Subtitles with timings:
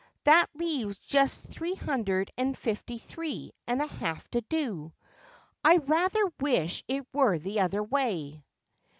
[0.23, 4.93] That leaves just three hundred and fifty three and a half to do.
[5.63, 8.43] I rather wish it were the other way.'